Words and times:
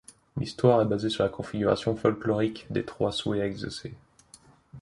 L'histoire 0.35 0.81
est 0.81 0.85
basée 0.87 1.11
sur 1.11 1.21
la 1.23 1.29
configuration 1.29 1.95
folklorique 1.95 2.65
des 2.71 2.83
trois 2.83 3.11
souhaits 3.11 3.43
à 3.43 3.45
exaucer. 3.45 3.93